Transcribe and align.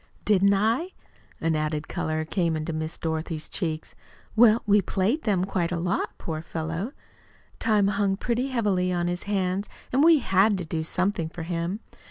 "Didn't 0.25 0.55
I?" 0.55 0.93
An 1.39 1.55
added 1.55 1.87
color 1.87 2.25
came 2.25 2.55
into 2.55 2.73
Miss 2.73 2.97
Dorothy's 2.97 3.47
cheeks. 3.47 3.93
"Well, 4.35 4.63
we 4.65 4.81
played 4.81 5.25
them 5.25 5.45
quite 5.45 5.71
a 5.71 5.77
lot. 5.77 6.17
Poor 6.17 6.41
fellow! 6.41 6.93
Time 7.59 7.87
hung 7.87 8.17
pretty 8.17 8.47
heavily 8.47 8.91
on 8.91 9.05
his 9.07 9.25
hands, 9.29 9.69
and 9.93 10.03
we 10.03 10.17
HAD 10.17 10.57
to 10.57 10.65
do 10.65 10.83
something 10.83 11.29
for 11.29 11.43
him. 11.43 11.81